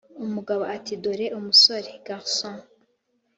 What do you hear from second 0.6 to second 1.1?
ati"